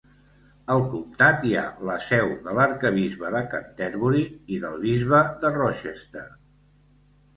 [0.75, 4.25] Al comtat hi ha la seu de l'arquebisbe de Canterbury
[4.57, 6.25] i del bisbe de Rochester.